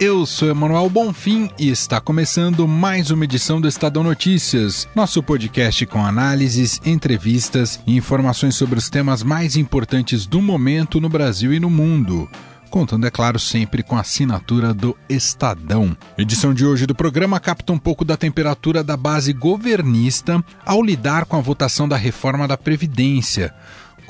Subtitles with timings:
[0.00, 5.84] Eu sou Emanuel Bonfim e está começando mais uma edição do Estadão Notícias, nosso podcast
[5.84, 11.60] com análises, entrevistas e informações sobre os temas mais importantes do momento no Brasil e
[11.60, 12.26] no mundo.
[12.70, 15.94] Contando, é claro, sempre com a assinatura do Estadão.
[16.16, 21.26] Edição de hoje do programa capta um pouco da temperatura da base governista ao lidar
[21.26, 23.52] com a votação da reforma da Previdência.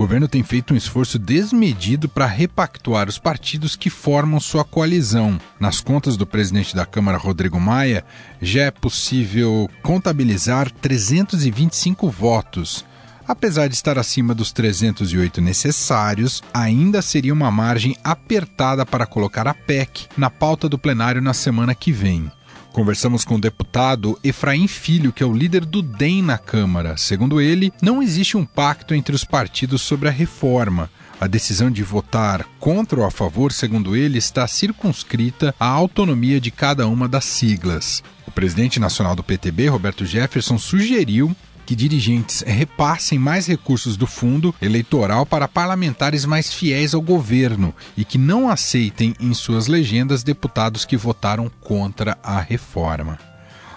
[0.00, 5.38] O governo tem feito um esforço desmedido para repactuar os partidos que formam sua coalizão.
[5.60, 8.02] Nas contas do presidente da Câmara, Rodrigo Maia,
[8.40, 12.82] já é possível contabilizar 325 votos.
[13.28, 19.52] Apesar de estar acima dos 308 necessários, ainda seria uma margem apertada para colocar a
[19.52, 22.32] PEC na pauta do plenário na semana que vem.
[22.72, 26.96] Conversamos com o deputado Efraim Filho, que é o líder do DEM na Câmara.
[26.96, 30.88] Segundo ele, não existe um pacto entre os partidos sobre a reforma.
[31.20, 36.50] A decisão de votar contra ou a favor, segundo ele, está circunscrita à autonomia de
[36.50, 38.02] cada uma das siglas.
[38.26, 41.34] O presidente nacional do PTB, Roberto Jefferson, sugeriu
[41.70, 48.04] que dirigentes repassem mais recursos do fundo eleitoral para parlamentares mais fiéis ao governo e
[48.04, 53.20] que não aceitem em suas legendas deputados que votaram contra a reforma.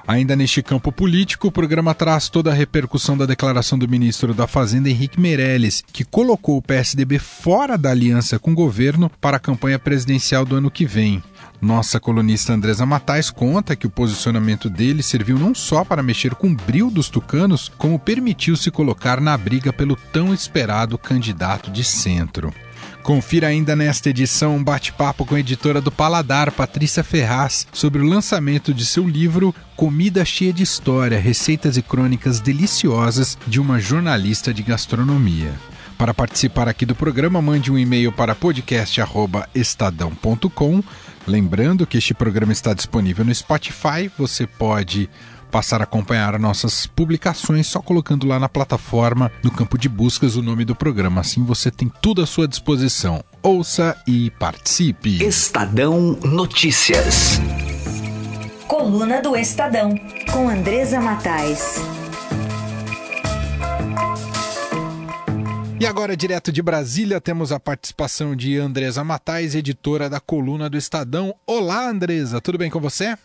[0.07, 4.47] Ainda neste campo político, o programa traz toda a repercussão da declaração do ministro da
[4.47, 9.39] Fazenda, Henrique Meirelles, que colocou o PSDB fora da aliança com o governo para a
[9.39, 11.21] campanha presidencial do ano que vem.
[11.63, 16.51] Nossa colunista Andresa Matais conta que o posicionamento dele serviu não só para mexer com
[16.51, 21.85] o bril dos tucanos, como permitiu se colocar na briga pelo tão esperado candidato de
[21.85, 22.53] centro.
[23.01, 28.05] Confira ainda nesta edição um bate-papo com a editora do Paladar, Patrícia Ferraz, sobre o
[28.05, 34.53] lançamento de seu livro Comida Cheia de História, Receitas e Crônicas Deliciosas de uma jornalista
[34.53, 35.53] de gastronomia.
[35.97, 40.83] Para participar aqui do programa, mande um e-mail para podcast@estadão.com
[41.25, 45.09] Lembrando que este programa está disponível no Spotify, você pode
[45.53, 50.41] passar a acompanhar nossas publicações só colocando lá na plataforma, no campo de buscas, o
[50.41, 51.21] nome do programa.
[51.21, 53.23] Assim você tem tudo à sua disposição.
[53.41, 55.23] Ouça e participe.
[55.23, 57.39] Estadão Notícias.
[58.67, 59.95] Coluna do Estadão,
[60.31, 62.02] com Andresa Matais.
[65.83, 70.77] E agora, direto de Brasília, temos a participação de Andresa Matais, editora da coluna do
[70.77, 71.35] Estadão.
[71.45, 73.17] Olá, Andresa, tudo bem com você?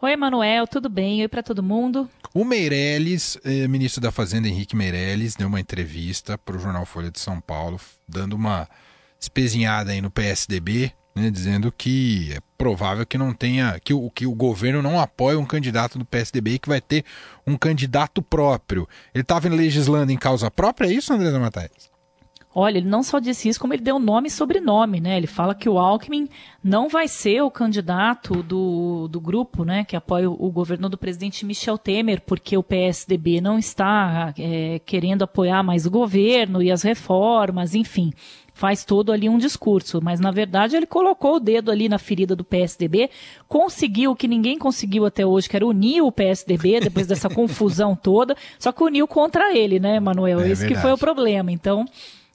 [0.00, 1.20] Oi, Emanuel, tudo bem?
[1.20, 2.08] Oi para todo mundo.
[2.32, 7.10] O Meirelles, eh, ministro da Fazenda Henrique Meirelles, deu uma entrevista para o jornal Folha
[7.10, 8.66] de São Paulo, dando uma
[9.20, 14.26] espezinhada aí no PSDB, né, dizendo que é provável que não tenha, que o, que
[14.26, 17.04] o governo não apoie um candidato do PSDB e que vai ter
[17.46, 18.88] um candidato próprio.
[19.14, 21.87] Ele estava legislando em causa própria, é isso, André Matais?
[22.60, 25.16] Olha, ele não só disse isso, como ele deu nome e sobrenome, né?
[25.16, 26.28] Ele fala que o Alckmin
[26.62, 30.98] não vai ser o candidato do, do grupo, né, que apoia o, o governo do
[30.98, 36.72] presidente Michel Temer, porque o PSDB não está é, querendo apoiar mais o governo e
[36.72, 38.12] as reformas, enfim
[38.58, 42.34] faz todo ali um discurso, mas na verdade ele colocou o dedo ali na ferida
[42.34, 43.08] do PSDB,
[43.46, 47.94] conseguiu o que ninguém conseguiu até hoje, que era unir o PSDB depois dessa confusão
[47.94, 50.40] toda, só que uniu contra ele, né, Manuel?
[50.40, 50.74] É Esse verdade.
[50.74, 51.52] que foi o problema.
[51.52, 51.86] Então,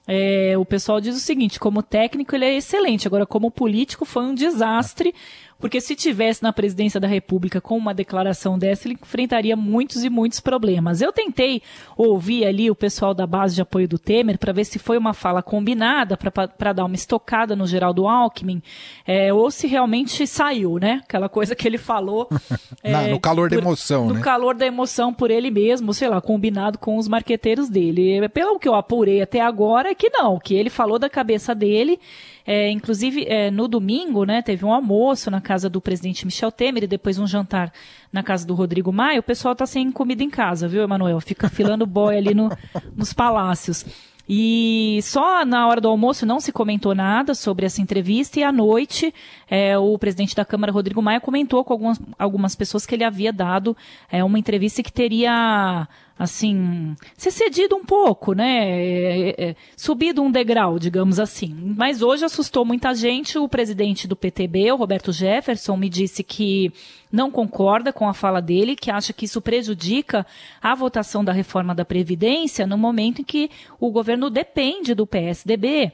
[0.06, 4.24] é, o pessoal diz o seguinte: como técnico ele é excelente, agora como político foi
[4.24, 5.14] um desastre.
[5.58, 10.10] Porque se tivesse na presidência da República com uma declaração dessa, ele enfrentaria muitos e
[10.10, 11.00] muitos problemas.
[11.00, 11.62] Eu tentei
[11.96, 15.14] ouvir ali o pessoal da base de apoio do Temer para ver se foi uma
[15.14, 18.62] fala combinada para dar uma estocada no Geraldo Alckmin,
[19.06, 21.00] é, ou se realmente saiu, né?
[21.04, 22.28] Aquela coisa que ele falou.
[22.82, 24.18] é, no calor por, da emoção, no né?
[24.18, 28.28] No calor da emoção por ele mesmo, sei lá, combinado com os marqueteiros dele.
[28.30, 31.98] Pelo que eu apurei até agora, é que não, que ele falou da cabeça dele
[32.46, 36.84] é, inclusive, é, no domingo, né, teve um almoço na casa do presidente Michel Temer
[36.84, 37.72] e depois um jantar
[38.12, 39.20] na casa do Rodrigo Maia.
[39.20, 41.20] O pessoal tá sem comida em casa, viu, Emanuel?
[41.20, 42.50] Fica filando boy ali no,
[42.94, 43.86] nos palácios.
[44.28, 48.50] E só na hora do almoço não se comentou nada sobre essa entrevista, e à
[48.50, 49.12] noite
[49.48, 53.32] é, o presidente da Câmara, Rodrigo Maia, comentou com algumas, algumas pessoas que ele havia
[53.32, 53.76] dado
[54.10, 55.86] é, uma entrevista que teria
[56.18, 58.68] assim, ser cedido um pouco, né?
[58.70, 61.74] É, é, subido um degrau, digamos assim.
[61.76, 63.36] Mas hoje assustou muita gente.
[63.36, 66.72] O presidente do PTB, o Roberto Jefferson, me disse que
[67.10, 70.24] não concorda com a fala dele, que acha que isso prejudica
[70.62, 73.50] a votação da reforma da Previdência no momento em que
[73.80, 75.92] o governo depende do PSDB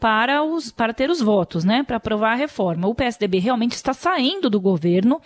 [0.00, 2.88] para, os, para ter os votos, né, para aprovar a reforma.
[2.88, 5.20] O PSDB realmente está saindo do governo,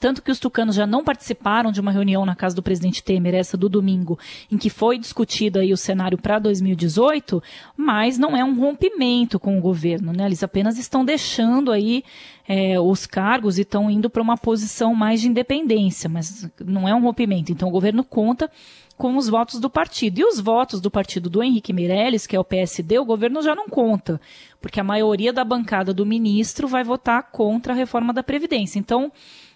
[0.00, 3.34] tanto que os tucanos já não participaram de uma reunião na casa do presidente Temer,
[3.34, 4.18] essa do domingo,
[4.50, 7.42] em que foi discutido aí o cenário para 2018,
[7.76, 10.24] mas não é um rompimento com o governo, né?
[10.24, 12.02] Eles apenas estão deixando aí
[12.48, 16.94] é, os cargos e estão indo para uma posição mais de independência, mas não é
[16.94, 17.52] um rompimento.
[17.52, 18.50] Então o governo conta
[18.96, 20.18] com os votos do partido.
[20.18, 23.54] E os votos do partido do Henrique Meirelles, que é o PSD, o governo já
[23.54, 24.20] não conta,
[24.60, 28.78] porque a maioria da bancada do ministro vai votar contra a reforma da Previdência.
[28.78, 29.10] Então,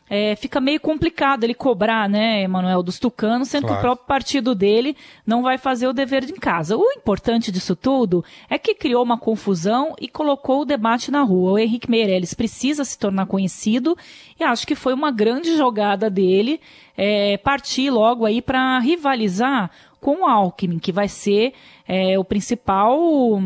[0.08, 3.76] é, fica meio complicado ele cobrar, né, Emanuel, dos tucanos, sendo claro.
[3.76, 4.96] que o próprio partido dele
[5.26, 6.76] não vai fazer o dever de casa.
[6.76, 11.52] O importante disso tudo é que criou uma confusão e colocou o debate na rua.
[11.52, 13.96] O Henrique Meirelles precisa se tornar conhecido
[14.38, 16.60] e acho que foi uma grande jogada dele
[16.96, 19.70] é, partir logo aí para rivalizar
[20.04, 21.54] com o Alckmin, que vai ser
[21.88, 23.40] é, o principal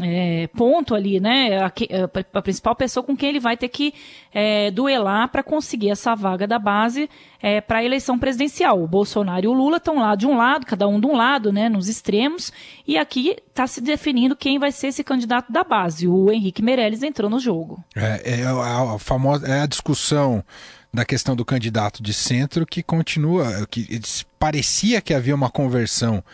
[0.00, 1.58] é, ponto ali, né?
[1.58, 1.72] A,
[2.32, 3.92] a, principal pessoa com quem ele vai ter que
[4.32, 7.10] é, duelar para conseguir essa vaga da base
[7.42, 8.80] é, para a eleição presidencial.
[8.80, 11.52] O Bolsonaro e o Lula estão lá de um lado, cada um de um lado,
[11.52, 11.68] né?
[11.68, 12.52] Nos extremos,
[12.86, 16.06] e aqui está se definindo quem vai ser esse candidato da base.
[16.06, 17.82] O Henrique Meirelles entrou no jogo.
[17.96, 20.44] É, é a, a famosa é a discussão
[20.96, 24.00] da questão do candidato de centro que continua, que
[24.38, 26.24] parecia que havia uma conversão,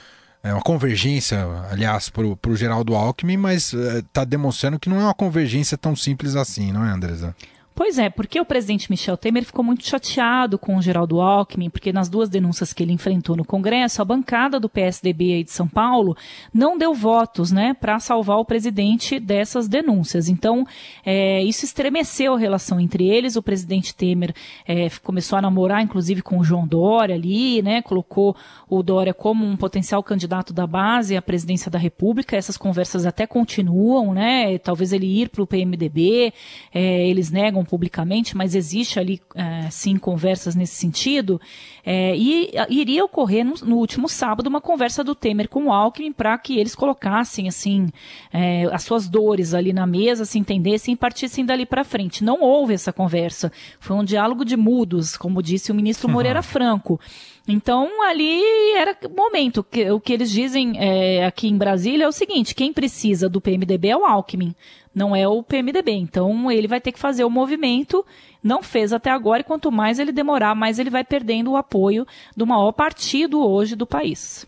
[0.41, 5.05] é, uma convergência, aliás, para o Geraldo Alckmin, mas está é, demonstrando que não é
[5.05, 7.35] uma convergência tão simples assim, não é, Andresa?
[7.75, 11.91] Pois é, porque o presidente Michel Temer ficou muito chateado com o Geraldo Alckmin, porque
[11.91, 15.67] nas duas denúncias que ele enfrentou no Congresso, a bancada do PSDB aí de São
[15.67, 16.15] Paulo
[16.53, 20.29] não deu votos, né, para salvar o presidente dessas denúncias.
[20.29, 20.67] Então,
[21.05, 23.37] é, isso estremeceu a relação entre eles.
[23.37, 24.35] O presidente Temer
[24.69, 28.37] é, começou a namorar, inclusive, com o João Dória ali, né, colocou
[28.69, 32.37] o Dória como um potencial candidato da base à presidência da República.
[32.37, 36.35] Essas conversas até continuam, né, talvez ele ir para o PMDB,
[36.75, 41.41] é, eles negam publicamente, mas existe ali é, sim conversas nesse sentido.
[41.85, 46.13] É, e iria ocorrer no, no, último sábado uma conversa do Temer com o Alckmin
[46.13, 47.89] para que eles colocassem assim
[48.33, 52.23] é, as suas dores ali na mesa, se entendessem e partissem dali para frente.
[52.23, 53.51] Não houve essa conversa.
[53.81, 56.45] Foi um diálogo de mudos, como disse o ministro Moreira uhum.
[56.45, 57.01] Franco.
[57.47, 58.41] Então, ali
[58.77, 59.65] era o momento.
[59.65, 63.41] Que, o que eles dizem é, aqui em Brasília é o seguinte: quem precisa do
[63.41, 64.55] PMDB é o Alckmin,
[64.95, 65.93] não é o PMDB.
[65.93, 68.05] Então, ele vai ter que fazer o movimento.
[68.43, 72.07] Não fez até agora, e quanto mais ele demorar, mais ele vai perdendo o apoio
[72.37, 74.47] do maior partido hoje do país.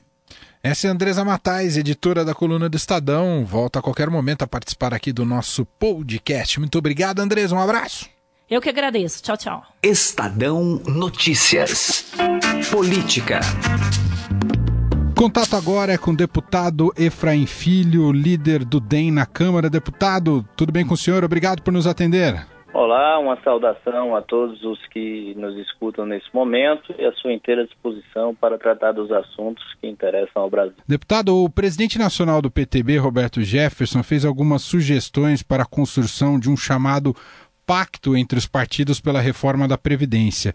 [0.62, 3.44] Essa é a Andresa Matais, editora da coluna do Estadão.
[3.44, 6.58] Volta a qualquer momento a participar aqui do nosso podcast.
[6.58, 7.55] Muito obrigado, Andresa.
[7.55, 8.08] Um abraço.
[8.49, 9.23] Eu que agradeço.
[9.23, 9.62] Tchau, tchau.
[9.82, 12.06] Estadão Notícias.
[12.70, 13.40] Política.
[15.16, 19.70] Contato agora é com o deputado Efraim Filho, líder do DEM na Câmara.
[19.70, 21.25] Deputado, tudo bem com o senhor?
[21.25, 22.44] Obrigado por nos atender.
[22.72, 27.64] Olá, uma saudação a todos os que nos escutam nesse momento e a sua inteira
[27.64, 30.75] disposição para tratar dos assuntos que interessam ao Brasil.
[30.87, 36.50] Deputado, o presidente nacional do PTB, Roberto Jefferson, fez algumas sugestões para a construção de
[36.50, 37.14] um chamado
[37.64, 40.55] pacto entre os partidos pela reforma da Previdência.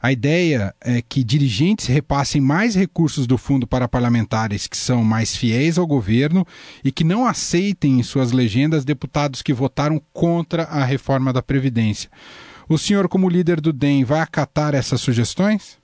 [0.00, 5.36] A ideia é que dirigentes repassem mais recursos do fundo para parlamentares que são mais
[5.36, 6.46] fiéis ao governo
[6.84, 12.10] e que não aceitem em suas legendas deputados que votaram contra a reforma da Previdência.
[12.68, 15.80] O senhor, como líder do DEM, vai acatar essas sugestões?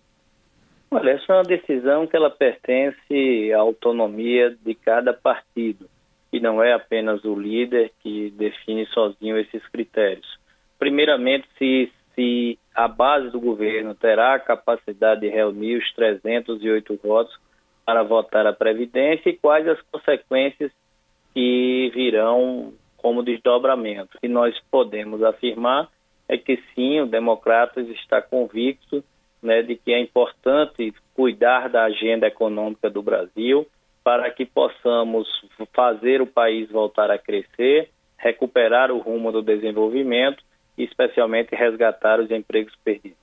[0.90, 5.88] Olha, essa é uma decisão que ela pertence à autonomia de cada partido
[6.33, 10.26] e não é apenas o líder que define sozinho esses critérios
[10.85, 17.35] primeiramente, se, se a base do governo terá a capacidade de reunir os 308 votos
[17.87, 20.73] para votar a Previdência e quais as consequências
[21.33, 24.16] que virão como desdobramento.
[24.16, 25.88] O que nós podemos afirmar
[26.28, 29.04] é que sim, o Democratas está convicto
[29.43, 33.66] né, de que é importante cuidar da agenda econômica do Brasil
[34.02, 35.28] para que possamos
[35.73, 40.43] fazer o país voltar a crescer, recuperar o rumo do desenvolvimento
[40.76, 43.19] e especialmente resgatar os empregos perdidos.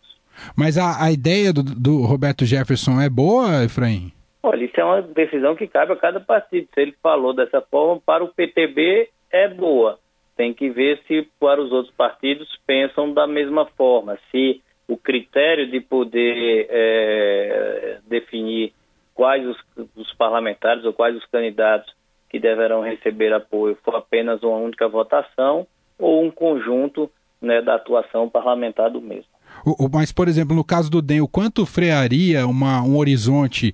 [0.56, 4.12] Mas a, a ideia do, do, Roberto Jefferson é boa, Efraim?
[4.44, 6.68] Olha, isso é uma decisão que cabe a cada partido.
[6.74, 10.00] Se ele falou dessa forma, para o PTB é boa.
[10.36, 14.18] Tem que ver se para os outros partidos pensam da mesma forma.
[14.32, 18.74] Se o critério de poder é, definir
[19.14, 19.58] quais os,
[19.96, 21.94] os parlamentares ou quais os candidatos
[22.30, 25.68] que deverão receber apoio for apenas uma única votação
[26.00, 29.26] ou um conjunto né, da atuação parlamentar do mesmo.
[29.66, 33.74] O, o, mas, por exemplo, no caso do DEM, o quanto frearia uma, um horizonte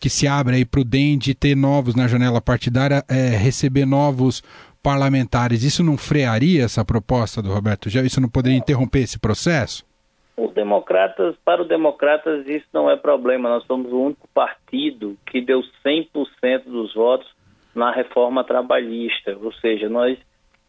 [0.00, 3.86] que se abre aí para o DEM de ter novos na janela partidária, é, receber
[3.86, 4.42] novos
[4.82, 8.04] parlamentares, isso não frearia essa proposta do Roberto Gel?
[8.04, 9.84] Isso não poderia interromper esse processo?
[10.36, 13.48] Os democratas, para os democratas, isso não é problema.
[13.48, 17.28] Nós somos o único partido que deu 100% dos votos
[17.74, 20.18] na reforma trabalhista, ou seja, nós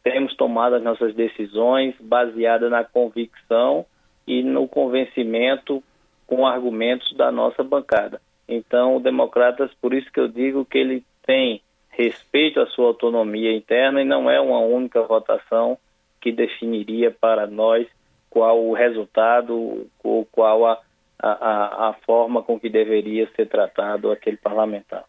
[0.04, 3.86] temos tomado as nossas decisões baseadas na convicção
[4.28, 5.82] e no convencimento
[6.28, 8.22] com argumentos da nossa bancada.
[8.48, 13.56] Então, o Democratas, por isso que eu digo que ele tem respeito à sua autonomia
[13.56, 15.78] interna e não é uma única votação
[16.20, 17.88] que definiria para nós
[18.30, 20.80] qual o resultado ou qual a,
[21.20, 25.06] a, a forma com que deveria ser tratado aquele parlamentar.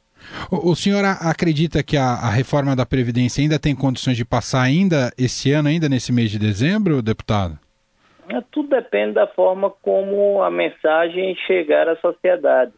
[0.50, 4.62] O, o senhor acredita que a, a, reforma da Previdência ainda tem condições de passar
[4.62, 7.58] ainda esse ano, ainda nesse mês de dezembro, deputado?
[8.28, 12.72] É, tudo depende da forma como a mensagem chegar à sociedade.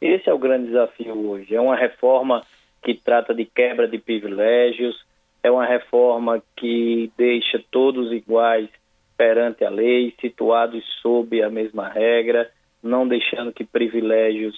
[0.00, 1.54] Esse é o grande desafio hoje.
[1.54, 2.42] É uma reforma
[2.82, 4.96] que trata de quebra de privilégios,
[5.42, 8.68] é uma reforma que deixa todos iguais
[9.16, 12.50] perante a lei, situados sob a mesma regra,
[12.82, 14.54] não deixando que privilégios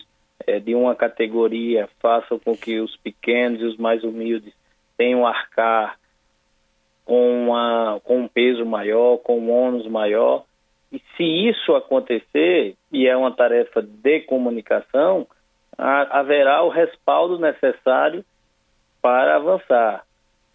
[0.46, 4.52] é, de uma categoria façam com que os pequenos e os mais humildes
[4.96, 5.98] tenham arcar
[7.04, 10.44] com, uma, com um peso maior, com um ônus maior.
[10.92, 15.26] E se isso acontecer, e é uma tarefa de comunicação,
[15.76, 18.24] a, haverá o respaldo necessário
[19.02, 20.04] para avançar.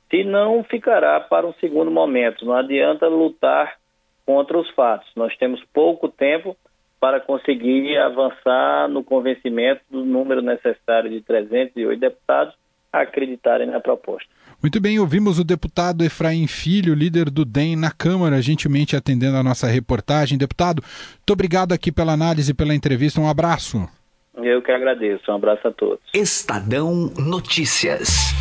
[0.10, 2.46] Se não, ficará para um segundo momento.
[2.46, 3.77] Não adianta lutar
[4.25, 5.10] contra os fatos.
[5.15, 6.58] Nós temos pouco tempo
[7.00, 12.53] para conseguir avançar no convencimento do número necessário de 308 deputados
[12.91, 14.29] a acreditarem na proposta.
[14.62, 19.44] Muito bem, ouvimos o deputado Efraim Filho, líder do DEM na Câmara, gentilmente atendendo a
[19.44, 20.38] nossa reportagem.
[20.38, 23.22] Deputado, muito obrigado aqui pela análise, pela entrevista.
[23.22, 23.88] Um abraço.
[24.36, 25.32] Eu que agradeço.
[25.32, 26.00] Um abraço a todos.
[26.13, 28.34] Estadão Notícias.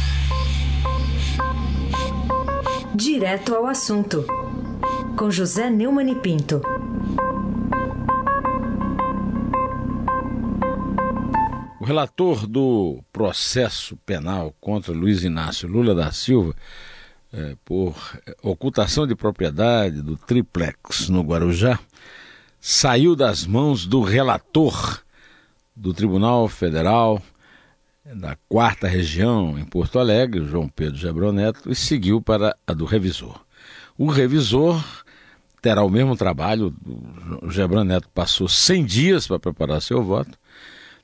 [2.95, 4.25] Direto ao assunto.
[5.17, 6.61] Com José Neumann e Pinto.
[11.85, 16.55] Relator do processo penal contra Luiz Inácio Lula da Silva
[17.33, 17.95] é, por
[18.43, 21.79] ocultação de propriedade do triplex no Guarujá
[22.61, 25.03] saiu das mãos do relator
[25.75, 27.23] do Tribunal Federal
[28.15, 33.39] da quarta região em Porto Alegre, João Pedro Gebroneto, e seguiu para a do revisor.
[33.97, 34.83] O revisor
[35.61, 36.75] terá o mesmo trabalho,
[37.43, 40.39] o Gebroneto passou 100 dias para preparar seu voto,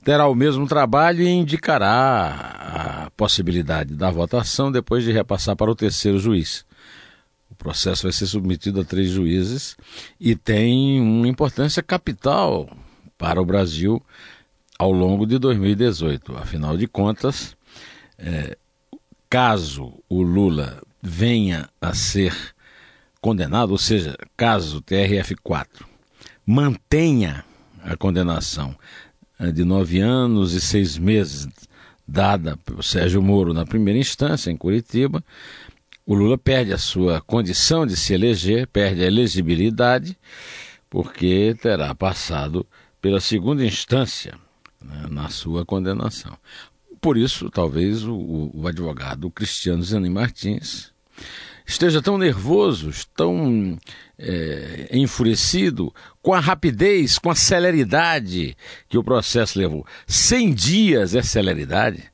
[0.04, 5.74] terá o mesmo trabalho e indicará a possibilidade da votação depois de repassar para o
[5.74, 6.64] terceiro juiz.
[7.50, 9.76] O processo vai ser submetido a três juízes
[10.20, 12.68] e tem uma importância capital
[13.16, 14.02] para o Brasil
[14.78, 16.36] ao longo de 2018.
[16.36, 17.56] Afinal de contas,
[18.18, 18.58] é,
[19.30, 22.34] caso o Lula venha a ser
[23.20, 25.86] condenado, ou seja, caso o TRF4
[26.46, 27.44] mantenha
[27.82, 28.76] a condenação
[29.52, 31.48] de nove anos e seis meses,
[32.06, 35.24] dada pelo Sérgio Moro na primeira instância, em Curitiba,
[36.06, 40.16] o Lula perde a sua condição de se eleger, perde a elegibilidade,
[40.90, 42.66] porque terá passado
[43.00, 44.34] pela segunda instância
[44.82, 46.36] né, na sua condenação.
[47.00, 50.92] Por isso, talvez o, o advogado Cristiano Zanin Martins
[51.66, 53.78] esteja tão nervoso, tão
[54.18, 55.92] é, enfurecido
[56.22, 58.56] com a rapidez, com a celeridade
[58.88, 59.86] que o processo levou.
[60.06, 62.04] 100 dias é celeridade?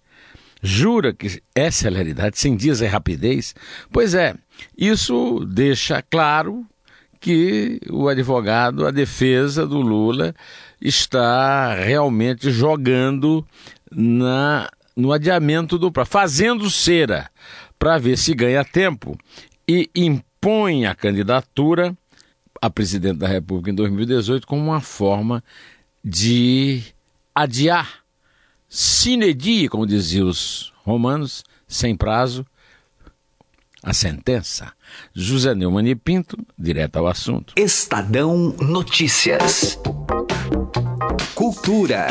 [0.63, 2.39] Jura que é celeridade?
[2.39, 3.55] 100 dias é rapidez?
[3.91, 4.35] Pois é,
[4.77, 6.67] isso deixa claro
[7.19, 10.35] que o advogado, a defesa do Lula,
[10.81, 13.47] está realmente jogando
[13.91, 17.31] na, no adiamento do prazo, fazendo cera
[17.81, 19.19] para ver se ganha tempo
[19.67, 21.97] e impõe a candidatura
[22.61, 25.43] a presidente da República em 2018 como uma forma
[26.05, 26.83] de
[27.35, 28.01] adiar,
[28.69, 32.45] sine die, como diziam os romanos, sem prazo,
[33.83, 34.73] a sentença.
[35.15, 37.55] José Neumann e Pinto, direto ao assunto.
[37.57, 39.79] Estadão Notícias.
[41.35, 42.09] Cultura.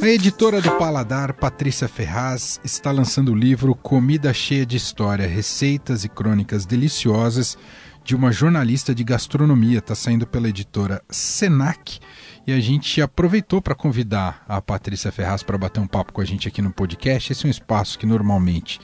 [0.00, 6.04] A editora do Paladar, Patrícia Ferraz, está lançando o livro Comida Cheia de História: Receitas
[6.04, 7.58] e Crônicas Deliciosas
[8.04, 9.78] de uma jornalista de gastronomia.
[9.78, 11.98] Está saindo pela editora Senac.
[12.46, 16.24] E a gente aproveitou para convidar a Patrícia Ferraz para bater um papo com a
[16.24, 17.32] gente aqui no podcast.
[17.32, 18.80] Esse é um espaço que normalmente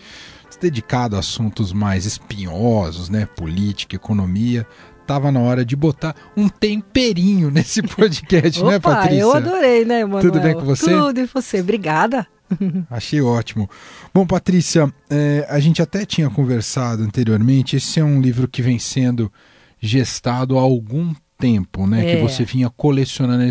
[0.54, 3.24] é dedicado a assuntos mais espinhosos, né?
[3.24, 4.66] Política, economia
[5.06, 9.20] tava na hora de botar um temperinho nesse podcast, né, Opa, Patrícia?
[9.20, 10.22] Eu adorei, né, Manuel?
[10.22, 10.90] Tudo bem com você?
[10.90, 11.60] Tudo, e você?
[11.60, 12.26] Obrigada.
[12.90, 13.68] Achei ótimo.
[14.12, 17.76] Bom, Patrícia, é, a gente até tinha conversado anteriormente.
[17.76, 19.32] Esse é um livro que vem sendo
[19.80, 22.12] gestado há algum tempo, né?
[22.12, 22.16] É.
[22.16, 23.44] Que você vinha colecionando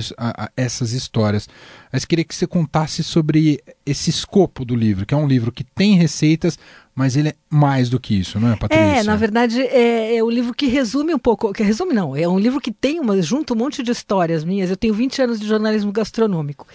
[0.58, 1.48] essas histórias.
[1.92, 5.64] Mas queria que você contasse sobre esse escopo do livro, que é um livro que
[5.64, 6.58] tem receitas,
[6.96, 8.84] mas ele é mais do que isso, não é, Patrícia?
[8.84, 12.28] É, na verdade, é, é um livro que resume um pouco, que resume não, é
[12.28, 14.72] um livro que tem uma, junto um monte de histórias minhas.
[14.72, 16.66] Eu tenho 20 anos de jornalismo gastronômico.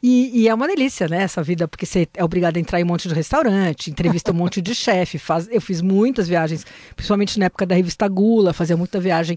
[0.00, 2.84] E, e é uma delícia, né, essa vida, porque você é obrigado a entrar em
[2.84, 5.18] um monte de restaurante, entrevista um monte de chefe.
[5.18, 9.36] Faz, eu fiz muitas viagens, principalmente na época da revista Gula, fazia muita viagem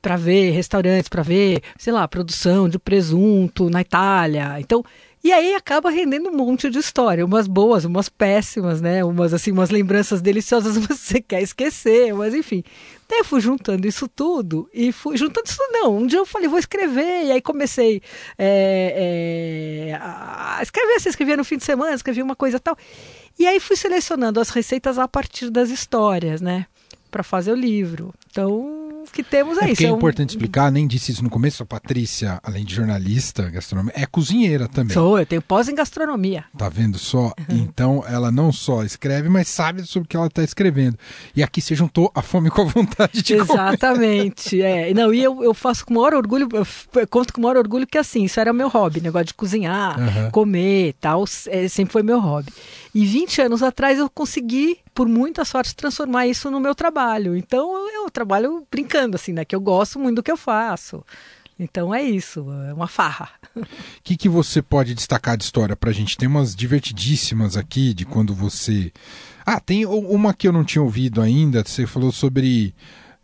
[0.00, 4.56] para ver restaurantes, para ver, sei lá, produção de presunto na Itália.
[4.60, 4.84] Então,
[5.22, 9.04] e aí acaba rendendo um monte de história, umas boas, umas péssimas, né?
[9.04, 12.62] Umas assim, umas lembranças deliciosas você quer esquecer, mas enfim.
[13.08, 15.98] Daí eu fui juntando isso tudo e fui juntando isso não.
[15.98, 18.00] Um dia eu falei, vou escrever, e aí comecei
[18.38, 22.76] é, é, a escrever, você escrevia no fim de semana, escrevia uma coisa tal.
[23.38, 26.66] E aí fui selecionando as receitas a partir das histórias, né?
[27.10, 28.14] Para fazer o livro.
[28.30, 28.77] Então,
[29.12, 29.74] que temos aí.
[29.78, 33.92] É, é importante explicar, nem disse isso no começo, a Patrícia, além de jornalista, gastronomia,
[33.96, 34.94] é cozinheira também.
[34.94, 36.44] Sou, eu tenho pós em gastronomia.
[36.56, 37.32] Tá vendo só?
[37.48, 37.56] Uhum.
[37.56, 40.98] Então ela não só escreve, mas sabe sobre o que ela está escrevendo.
[41.34, 44.92] E aqui se juntou a fome com a vontade de Exatamente, é.
[44.94, 47.86] Não, e eu, eu faço com o maior orgulho, eu conto com o maior orgulho
[47.86, 50.30] que assim, isso era meu hobby, negócio de cozinhar, uhum.
[50.30, 52.52] comer tal, é, sempre foi meu hobby.
[52.98, 57.36] E 20 anos atrás eu consegui, por muita sorte, transformar isso no meu trabalho.
[57.36, 59.44] Então eu, trabalho brincando, assim, né?
[59.44, 61.04] Que eu gosto muito do que eu faço.
[61.56, 63.30] Então é isso, é uma farra.
[63.54, 63.64] O
[64.02, 66.16] que, que você pode destacar de história para a gente?
[66.16, 68.92] Tem umas divertidíssimas aqui de quando você.
[69.46, 71.62] Ah, tem uma que eu não tinha ouvido ainda.
[71.64, 72.74] Você falou sobre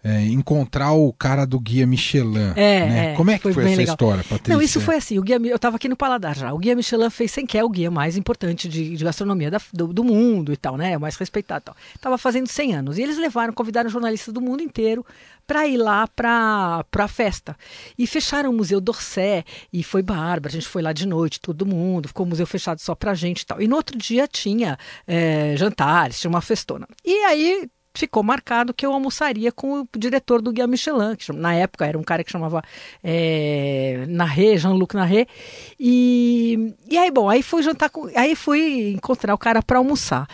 [0.04, 2.52] é, encontrar o cara do guia Michelin.
[2.54, 3.12] É, né?
[3.12, 3.94] é Como é que foi, foi essa legal.
[3.94, 4.54] história, Patrícia?
[4.54, 5.18] Não, isso foi assim.
[5.18, 6.52] O guia, eu estava aqui no Paladar já.
[6.52, 9.58] O guia Michelin fez sem que é o guia mais importante de, de gastronomia da,
[9.72, 10.94] do, do, mundo e tal, né?
[10.94, 11.64] O mais respeitado.
[11.64, 11.76] Tal.
[12.02, 15.06] Tava fazendo 100 anos e eles levaram, convidaram jornalistas do mundo inteiro
[15.46, 17.56] para ir lá para a festa.
[17.96, 20.48] E fecharam o Museu d'Orsay e foi bárbaro.
[20.48, 23.40] A gente foi lá de noite, todo mundo, ficou o museu fechado só para gente
[23.40, 23.62] e tal.
[23.62, 26.86] E no outro dia tinha é, jantares, tinha uma festona.
[27.02, 31.54] E aí ficou marcado que eu almoçaria com o diretor do Guia Michelin, que na
[31.54, 32.62] época era um cara que chamava
[33.02, 35.26] é, Narré, Jean-Luc Narré.
[35.78, 38.10] E, e aí, bom, aí fui jantar com.
[38.16, 40.26] Aí fui encontrar o cara para almoçar.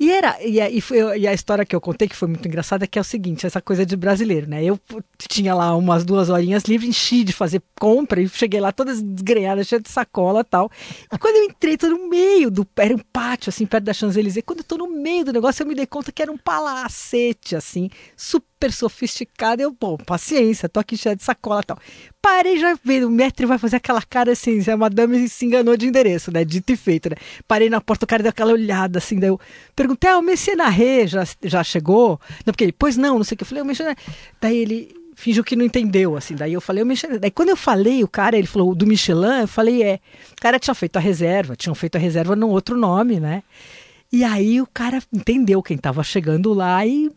[0.00, 2.86] E era e a, e, a história que eu contei, que foi muito engraçada, é
[2.86, 4.64] que é o seguinte, essa coisa de brasileiro, né?
[4.64, 4.80] Eu
[5.28, 9.62] tinha lá umas duas horinhas livres, enchi de fazer compra e cheguei lá toda desgrenhada,
[9.62, 10.70] cheia de sacola tal.
[11.12, 12.66] E quando eu entrei, tô no meio do...
[12.78, 14.42] Era um pátio, assim, perto da Champs-Élysées.
[14.42, 17.54] Quando eu tô no meio do negócio, eu me dei conta que era um palacete,
[17.54, 19.62] assim, super super sofisticada.
[19.62, 21.78] Eu, bom, paciência, tô aqui cheia de sacola e tal.
[22.20, 25.86] Parei já vendo, o mestre vai fazer aquela cara assim, a madame se enganou de
[25.86, 26.44] endereço, né?
[26.44, 27.16] Dito e feito, né?
[27.48, 29.40] Parei na porta, o cara deu aquela olhada assim, daí eu
[29.74, 32.20] perguntei, ah, o Messi Narré já, já chegou?
[32.44, 33.44] Não, porque ele, pois não, não sei o que.
[33.44, 33.82] Eu falei, o Messi
[34.40, 36.34] Daí ele fingiu que não entendeu, assim.
[36.34, 37.18] Daí eu falei, o Michelin.
[37.18, 40.00] Daí quando eu falei, o cara, ele falou, do Michelin, eu falei, é.
[40.32, 43.42] O cara tinha feito a reserva, tinham feito a reserva num outro nome, né?
[44.12, 47.10] E aí o cara entendeu quem estava chegando lá e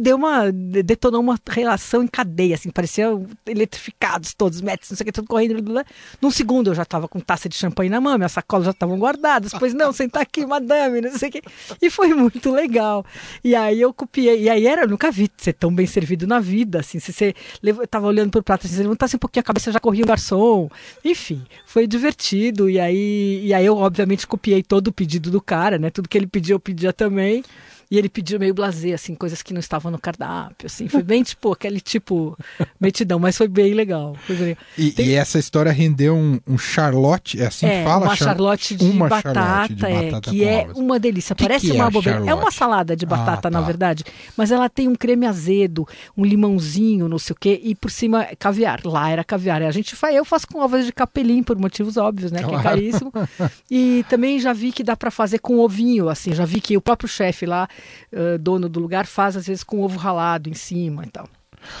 [0.00, 3.08] deu uma detonou uma relação em cadeia, assim, parecia
[3.46, 5.62] eletrificados todos, metros, não sei o que, tudo correndo.
[5.62, 5.84] Blá, blá.
[6.20, 8.98] Num segundo eu já estava com taça de champanhe na mão, minhas sacolas já estavam
[8.98, 9.52] guardadas.
[9.58, 11.42] Pois não, sentar aqui, madame, não sei o que.
[11.80, 13.04] E foi muito legal.
[13.42, 14.42] E aí eu copiei.
[14.42, 16.98] E aí era, eu nunca vi ser tão bem servido na vida, assim.
[16.98, 19.80] Se você eu tava olhando pro prato, se você levantasse um pouquinho a cabeça, já
[19.80, 20.68] corria o garçom.
[21.04, 22.68] Enfim, foi divertido.
[22.68, 25.90] E aí, e aí eu, obviamente, copiei todo o pedido do cara, né?
[25.90, 27.42] Tudo que ele pediu, eu pedia também.
[27.90, 30.86] E ele pediu meio blazer, assim, coisas que não estavam no cardápio, assim.
[30.86, 32.38] Foi bem, tipo, aquele tipo
[32.80, 34.14] metidão, mas foi bem legal.
[34.26, 34.56] Foi bem...
[34.78, 35.06] E, Tem...
[35.06, 38.06] e, essa história rendeu um, um charlotte, é assim é, que fala?
[38.06, 41.34] uma charlotte de, uma batata, charlotte de é, batata, que é uma delícia.
[41.34, 42.30] Que Parece que uma é abobrinha.
[42.30, 43.50] É uma salada de ah, batata, ah, tá.
[43.50, 44.04] na verdade,
[44.36, 45.84] mas ela tem um creme azedo,
[46.16, 48.82] um limãozinho, não sei o quê, e por cima caviar.
[48.84, 49.62] Lá era caviar.
[49.62, 52.40] A gente faz, eu faço com ovos de capelim, por motivos óbvios, né?
[52.40, 52.54] Claro.
[52.54, 53.12] Que é caríssimo.
[53.68, 56.32] e também já vi que dá para fazer com ovinho, assim.
[56.32, 57.68] Já vi que o próprio chefe lá
[58.12, 61.28] uh, dono do lugar faz às vezes com ovo ralado em cima e tal.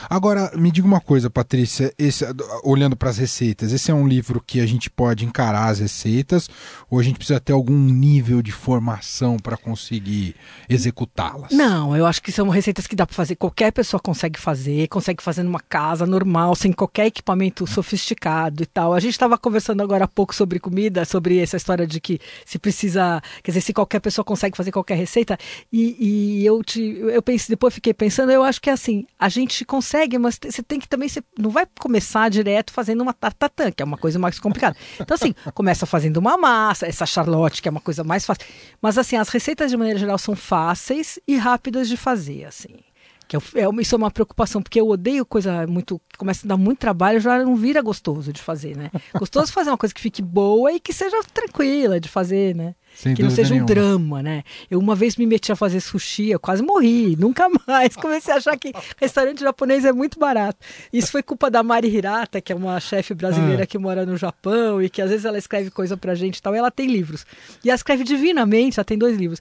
[0.08, 2.24] Agora, me diga uma coisa, Patrícia, esse,
[2.64, 6.48] olhando para as receitas, esse é um livro que a gente pode encarar as receitas
[6.90, 10.34] ou a gente precisa ter algum nível de formação para conseguir
[10.68, 11.52] executá-las?
[11.52, 15.22] Não, eu acho que são receitas que dá para fazer, qualquer pessoa consegue fazer, consegue
[15.22, 18.92] fazer numa casa normal, sem qualquer equipamento sofisticado e tal.
[18.92, 22.58] A gente estava conversando agora há pouco sobre comida, sobre essa história de que se
[22.58, 25.38] precisa, quer dizer, se qualquer pessoa consegue fazer qualquer receita,
[25.72, 25.96] e,
[26.40, 29.64] e eu te, eu pensei, depois fiquei pensando, eu acho que é assim, a gente
[29.70, 33.80] consegue, mas você tem que também, você não vai começar direto fazendo uma tartatã, que
[33.80, 34.76] é uma coisa mais complicada.
[34.98, 38.44] Então, assim, começa fazendo uma massa, essa charlotte, que é uma coisa mais fácil.
[38.82, 42.89] Mas, assim, as receitas, de maneira geral, são fáceis e rápidas de fazer, assim.
[43.30, 46.00] Que é, é, isso é uma preocupação, porque eu odeio coisa muito.
[46.08, 48.90] que começa a dar muito trabalho, já não vira gostoso de fazer, né?
[49.16, 52.74] Gostoso fazer uma coisa que fique boa e que seja tranquila de fazer, né?
[52.92, 53.70] Sem que não seja nenhuma.
[53.70, 54.42] um drama, né?
[54.68, 57.94] Eu uma vez me meti a fazer sushi, eu quase morri, nunca mais.
[57.94, 60.58] Comecei a achar que restaurante japonês é muito barato.
[60.92, 63.66] Isso foi culpa da Mari Hirata, que é uma chefe brasileira ah.
[63.66, 66.52] que mora no Japão e que às vezes ela escreve coisa pra gente e tal,
[66.52, 67.24] e ela tem livros.
[67.64, 69.40] E ela escreve divinamente, ela tem dois livros.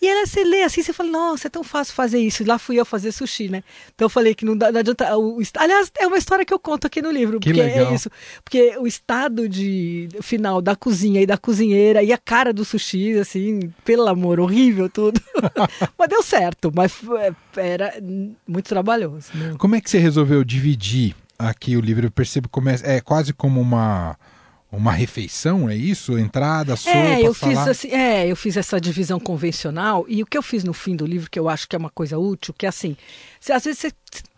[0.00, 2.42] E ela, você lê assim, você fala, nossa, é tão fácil fazer isso.
[2.42, 3.62] E lá fui eu fazer sushi, né?
[3.94, 5.16] Então eu falei que não, não adianta.
[5.16, 7.40] O, aliás, é uma história que eu conto aqui no livro.
[7.40, 7.92] Que porque legal.
[7.92, 8.10] é isso.
[8.44, 13.18] Porque o estado de final da cozinha e da cozinheira e a cara do sushi,
[13.18, 15.20] assim, pelo amor, horrível tudo.
[15.98, 16.94] mas deu certo, mas
[17.56, 17.94] era
[18.46, 19.28] muito trabalhoso.
[19.34, 19.54] Né?
[19.58, 22.06] Como é que você resolveu dividir aqui o livro?
[22.06, 24.16] Eu percebo como é, é quase como uma
[24.70, 26.18] uma refeição, é isso?
[26.18, 27.52] Entrada, sopa, é, eu falar...
[27.64, 30.96] fiz assim, é, eu fiz essa divisão convencional e o que eu fiz no fim
[30.96, 32.96] do livro que eu acho que é uma coisa útil, que é assim,
[33.40, 33.92] se, às vezes você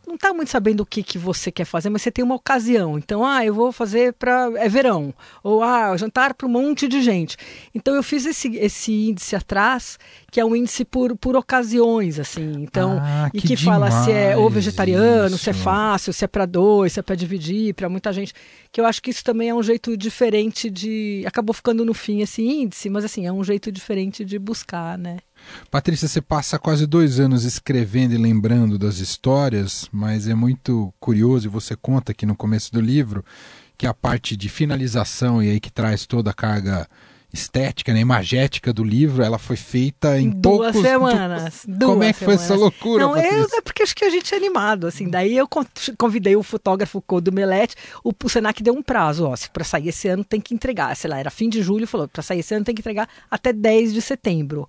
[0.09, 2.99] não está muito sabendo o que, que você quer fazer, mas você tem uma ocasião.
[2.99, 7.03] Então, ah, eu vou fazer para é verão ou ah, jantar para um monte de
[7.03, 7.37] gente.
[7.75, 9.99] Então eu fiz esse, esse índice atrás,
[10.33, 12.55] que é um índice por, por ocasiões, assim.
[12.63, 15.45] Então, ah, e que, que fala se é ou vegetariano, isso.
[15.45, 18.33] se é fácil, se é para dois, se é para dividir, para muita gente.
[18.73, 22.23] Que eu acho que isso também é um jeito diferente de acabou ficando no fim
[22.23, 25.19] esse índice, mas assim, é um jeito diferente de buscar, né?
[25.71, 31.47] Patrícia, você passa quase dois anos escrevendo e lembrando das histórias, mas é muito curioso,
[31.47, 33.25] e você conta aqui no começo do livro,
[33.77, 36.89] que a parte de finalização, e aí que traz toda a carga
[37.33, 40.91] estética, né, imagética do livro, ela foi feita em duas poucos...
[40.91, 41.65] semanas.
[41.67, 41.79] Du...
[41.79, 42.41] Duas Como é que semanas.
[42.41, 45.09] foi essa loucura, Não, eu, é porque acho que a gente é animado, assim.
[45.11, 45.47] Daí eu
[45.99, 49.89] convidei o fotógrafo do Melete, o, o Senac deu um prazo, ó, se para sair
[49.89, 52.55] esse ano tem que entregar, sei lá, era fim de julho, falou, para sair esse
[52.55, 54.67] ano tem que entregar até 10 de setembro.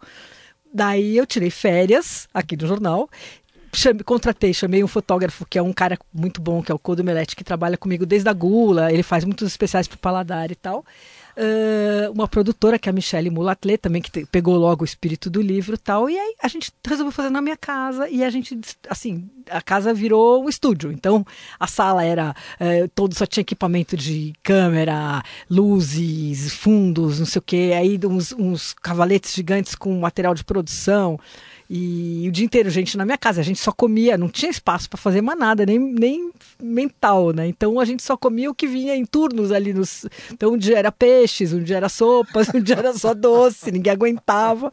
[0.74, 3.10] Daí eu tirei férias aqui no jornal.
[3.74, 7.04] Chame, contratei, chamei um fotógrafo que é um cara muito bom, que é o Codo
[7.04, 10.56] Melete, que trabalha comigo desde a Gula, ele faz muitos especiais para o Paladar e
[10.56, 10.84] tal.
[11.40, 15.30] Uh, uma produtora, que é a Michelle Mulatlet, também que te, pegou logo o espírito
[15.30, 16.10] do livro e tal.
[16.10, 19.94] E aí a gente resolveu fazer na minha casa e a gente, assim, a casa
[19.94, 20.92] virou um estúdio.
[20.92, 21.26] Então
[21.58, 27.44] a sala era, uh, todo só tinha equipamento de câmera, luzes, fundos, não sei o
[27.44, 27.72] quê.
[27.74, 31.18] Aí uns, uns cavaletes gigantes com material de produção.
[31.70, 34.90] E o dia inteiro, gente, na minha casa, a gente só comia, não tinha espaço
[34.90, 37.48] para fazer mais nada, nem, nem mental, né?
[37.48, 40.08] Então a gente só comia o que vinha em turnos ali nos.
[40.32, 43.94] Então um dia era peixes, um dia era sopas, um dia era só doce, ninguém
[43.94, 44.72] aguentava.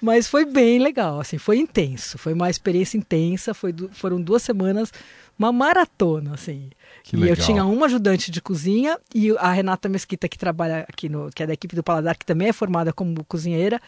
[0.00, 4.92] Mas foi bem legal, assim, foi intenso, foi uma experiência intensa, foi, foram duas semanas,
[5.38, 6.70] uma maratona, assim.
[7.02, 7.36] Que e legal.
[7.36, 11.42] eu tinha uma ajudante de cozinha e a Renata Mesquita, que trabalha aqui, no, que
[11.42, 13.80] é da equipe do Paladar, que também é formada como cozinheira,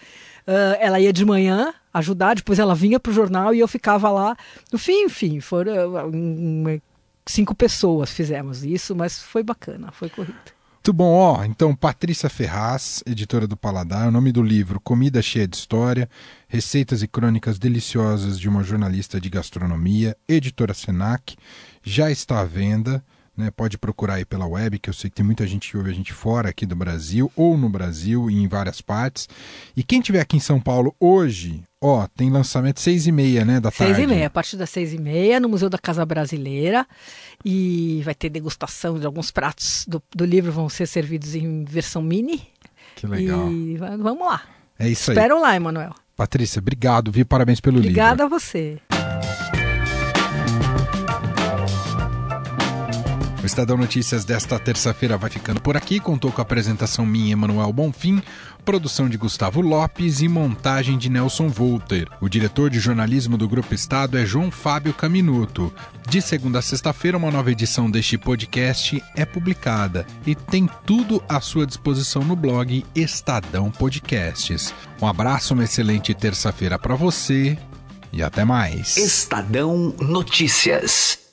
[0.46, 4.10] uh, ela ia de manhã ajudar, depois ela vinha para o jornal e eu ficava
[4.10, 4.36] lá.
[4.72, 6.80] No fim, enfim, foram um,
[7.26, 10.57] cinco pessoas fizemos isso, mas foi bacana, foi corrido.
[10.88, 11.44] Muito bom, ó.
[11.44, 16.08] Então, Patrícia Ferraz, editora do Paladar, o nome do livro Comida Cheia de História,
[16.48, 21.36] Receitas e Crônicas Deliciosas de uma Jornalista de Gastronomia, editora Senac,
[21.82, 23.04] já está à venda.
[23.36, 25.90] Né, pode procurar aí pela web, que eu sei que tem muita gente que ouve
[25.90, 29.28] a gente fora aqui do Brasil, ou no Brasil e em várias partes.
[29.76, 33.60] E quem tiver aqui em São Paulo hoje, ó, tem lançamento seis e meia, né,
[33.60, 33.94] da tarde.
[33.94, 36.86] Seis e meia, a partir das seis e meia, no Museu da Casa Brasileira.
[37.44, 42.02] E vai ter degustação de alguns pratos do, do livro, vão ser servidos em versão
[42.02, 42.48] mini.
[42.96, 43.50] Que legal.
[43.50, 44.42] E vamos lá.
[44.78, 45.42] É isso Espero aí.
[45.42, 45.94] lá, Emanuel.
[46.16, 47.24] Patrícia, obrigado, viu?
[47.24, 48.36] Parabéns pelo Obrigada livro.
[48.36, 48.78] a você.
[53.48, 55.98] Estadão Notícias desta terça-feira vai ficando por aqui.
[55.98, 58.22] Contou com a apresentação minha, Emanuel Bonfim,
[58.62, 62.06] produção de Gustavo Lopes e montagem de Nelson Volter.
[62.20, 65.72] O diretor de jornalismo do Grupo Estado é João Fábio Caminuto.
[66.06, 71.40] De segunda a sexta-feira, uma nova edição deste podcast é publicada e tem tudo à
[71.40, 74.74] sua disposição no blog Estadão Podcasts.
[75.00, 77.56] Um abraço, uma excelente terça-feira para você
[78.12, 78.98] e até mais.
[78.98, 81.27] Estadão Notícias.